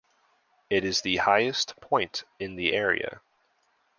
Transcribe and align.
It 0.71 0.83
is 0.83 1.01
the 1.01 1.17
highest 1.17 1.79
point 1.79 2.23
in 2.39 2.55
the 2.55 2.73
area. 2.73 3.21